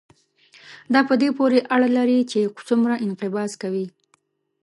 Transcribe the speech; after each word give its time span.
دا 0.93 1.01
په 1.09 1.13
دې 1.21 1.29
پورې 1.37 1.59
اړه 1.75 1.87
لري 1.97 2.19
چې 2.31 2.39
څومره 2.67 2.93
انقباض 3.05 3.51
کوي. 3.61 3.85